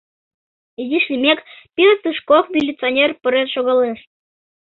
Изиш 0.81 1.05
лиймек, 1.11 1.39
пӧртыш 1.75 2.17
кок 2.29 2.45
милиционер 2.53 3.09
пурен 3.21 3.47
шогалеш. 3.53 3.99